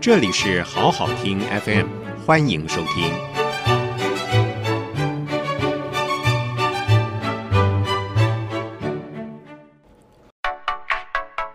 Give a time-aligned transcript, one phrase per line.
[0.00, 1.86] 这里是好好听 FM，
[2.24, 3.12] 欢迎收听。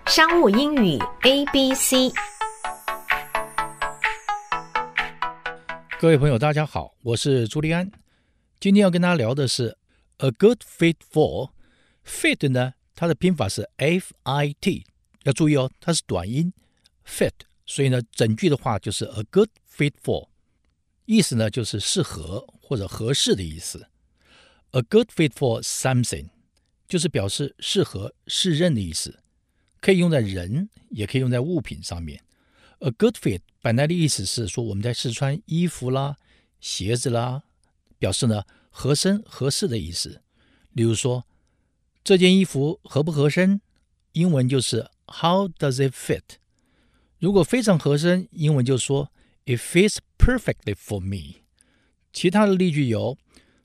[0.05, 2.11] 商务英语 A B C，
[5.99, 7.89] 各位朋友，大家好，我是朱利安。
[8.59, 9.75] 今天要跟大家聊的是
[10.17, 11.49] A good fit for
[12.05, 14.85] fit 呢，它的拼法是 F I T，
[15.23, 16.53] 要注意哦，它是短音
[17.07, 17.31] fit，
[17.65, 20.29] 所以呢，整句的话就是 A good fit for，
[21.05, 23.87] 意思呢就是适合或者合适的意思。
[24.71, 26.29] A good fit for something
[26.87, 29.19] 就是表示适合、适任的意思。
[29.81, 32.23] 可以用在人，也可以用在物品上面。
[32.79, 36.17] A good fit 本来的意思是说我们在试穿衣服啦、
[36.59, 37.43] 鞋子啦，
[37.97, 40.21] 表示呢合身、合适的意思。
[40.73, 41.25] 例如说，
[42.03, 43.61] 这件衣服合不合身？
[44.11, 46.21] 英文就是 How does it fit？
[47.18, 49.12] 如果非常合身，英文就说
[49.44, 51.42] It fits perfectly for me。
[52.12, 53.18] 其他的例句有：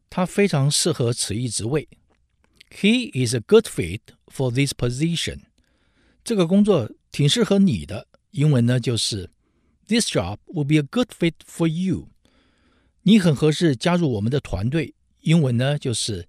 [0.09, 1.87] 他非常适合此一职位。
[2.69, 5.41] He is a good fit for this position。
[6.23, 9.29] 这个工作挺适合你的，英文呢就是
[9.87, 12.09] This job will be a good fit for you。
[13.03, 16.27] 你很合适加入我们的团队，英文呢就是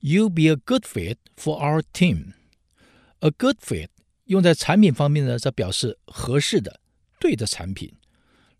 [0.00, 3.88] You'll be a good fit for our team。A good fit
[4.27, 6.79] 用在产品方面呢，则表示合适的、
[7.19, 7.91] 对的产品。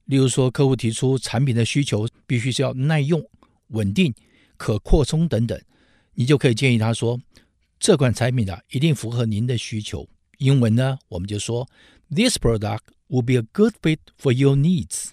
[0.06, 3.24] 例如说，客户提出产品的需求必须是要耐用、
[3.68, 4.14] 稳定、
[4.56, 5.62] 可扩充等等，
[6.14, 7.20] 你就可以建议他说，
[7.78, 10.08] 这款产品啊，一定符合您的需求。
[10.38, 11.68] 英文呢，我们就说
[12.10, 15.10] This product will be a good fit for your needs，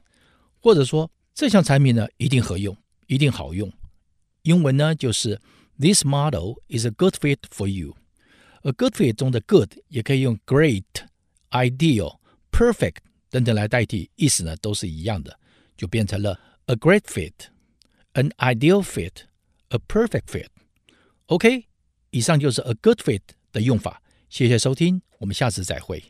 [0.60, 2.76] 或者说这项产品呢一定合用，
[3.08, 3.72] 一定好用。
[4.42, 5.40] 英文呢就是
[5.78, 7.96] This model is a good fit for you。
[8.64, 10.84] A good fit 中的 good 也可以用 great、
[11.50, 12.18] ideal、
[12.50, 12.96] perfect
[13.28, 15.38] 等等来代替，意思呢都是一样的，
[15.76, 17.32] 就变成了 a great fit、
[18.14, 19.24] an ideal fit、
[19.68, 20.46] a perfect fit。
[21.26, 21.66] OK，
[22.08, 23.20] 以上就是 a good fit
[23.52, 24.00] 的用法。
[24.30, 26.02] 谢谢收听，我们下次再会。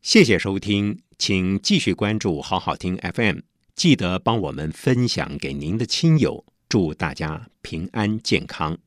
[0.00, 3.40] 谢谢收听，请继续关注好好听 FM，
[3.74, 8.78] 记得帮我们分享给您的亲友，祝大家平安健康。